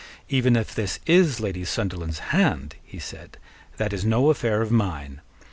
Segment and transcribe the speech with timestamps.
[0.29, 3.37] "Even if this is Lady Sunderland's hand," he said,
[3.77, 5.21] "that is no affair of mine.